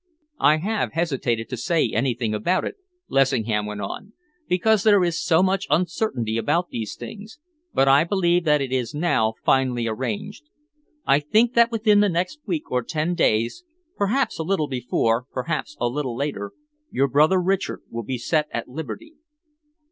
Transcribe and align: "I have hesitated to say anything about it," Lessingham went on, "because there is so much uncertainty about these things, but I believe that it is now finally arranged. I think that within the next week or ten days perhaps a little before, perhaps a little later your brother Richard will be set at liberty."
"I 0.39 0.57
have 0.57 0.93
hesitated 0.93 1.47
to 1.49 1.57
say 1.57 1.91
anything 1.93 2.33
about 2.33 2.65
it," 2.65 2.73
Lessingham 3.07 3.67
went 3.67 3.81
on, 3.81 4.13
"because 4.47 4.81
there 4.81 5.03
is 5.03 5.21
so 5.23 5.43
much 5.43 5.67
uncertainty 5.69 6.37
about 6.37 6.69
these 6.69 6.95
things, 6.95 7.37
but 7.71 7.87
I 7.87 8.03
believe 8.03 8.43
that 8.45 8.63
it 8.63 8.71
is 8.71 8.95
now 8.95 9.35
finally 9.45 9.87
arranged. 9.87 10.49
I 11.05 11.19
think 11.19 11.53
that 11.53 11.69
within 11.71 11.99
the 11.99 12.09
next 12.09 12.39
week 12.47 12.71
or 12.71 12.81
ten 12.81 13.13
days 13.13 13.63
perhaps 13.95 14.39
a 14.39 14.43
little 14.43 14.67
before, 14.67 15.27
perhaps 15.31 15.77
a 15.79 15.87
little 15.87 16.15
later 16.17 16.51
your 16.89 17.07
brother 17.07 17.39
Richard 17.39 17.81
will 17.91 18.01
be 18.03 18.17
set 18.17 18.47
at 18.51 18.67
liberty." 18.67 19.13